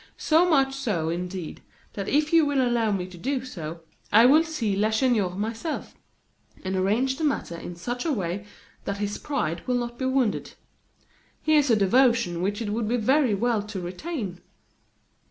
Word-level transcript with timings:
So 0.17 0.49
much 0.49 0.73
so, 0.73 1.09
indeed, 1.09 1.61
that 1.93 2.09
if 2.09 2.33
you 2.33 2.43
will 2.43 2.59
allow 2.59 2.91
me 2.91 3.05
to 3.05 3.19
do 3.19 3.45
so, 3.45 3.81
I 4.11 4.25
will 4.25 4.43
see 4.43 4.75
Lacheneur 4.75 5.35
myself, 5.35 5.93
and 6.63 6.75
arrange 6.75 7.17
the 7.19 7.23
matter 7.23 7.55
in 7.55 7.75
such 7.75 8.03
a 8.03 8.11
way 8.11 8.47
that 8.85 8.97
his 8.97 9.19
pride 9.19 9.61
will 9.67 9.75
not 9.77 9.99
be 9.99 10.05
wounded. 10.05 10.53
His 11.43 11.65
is 11.65 11.71
a 11.73 11.75
devotion 11.75 12.41
which 12.41 12.63
it 12.63 12.71
would 12.71 12.87
be 12.87 12.97
well 13.35 13.61
to 13.61 13.79
retain." 13.79 14.41